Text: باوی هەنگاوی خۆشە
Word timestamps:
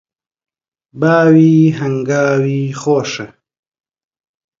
باوی 1.01 1.57
هەنگاوی 1.79 2.61
خۆشە 2.81 3.27